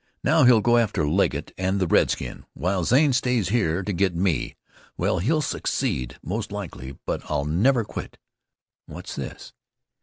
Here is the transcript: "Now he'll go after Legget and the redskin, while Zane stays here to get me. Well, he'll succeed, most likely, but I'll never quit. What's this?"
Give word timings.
"Now 0.23 0.45
he'll 0.45 0.61
go 0.61 0.77
after 0.77 1.07
Legget 1.07 1.53
and 1.59 1.79
the 1.79 1.85
redskin, 1.85 2.43
while 2.55 2.83
Zane 2.83 3.13
stays 3.13 3.49
here 3.49 3.83
to 3.83 3.93
get 3.93 4.15
me. 4.15 4.55
Well, 4.97 5.19
he'll 5.19 5.43
succeed, 5.43 6.17
most 6.23 6.51
likely, 6.51 6.97
but 7.05 7.21
I'll 7.29 7.45
never 7.45 7.83
quit. 7.83 8.17
What's 8.87 9.15
this?" 9.15 9.53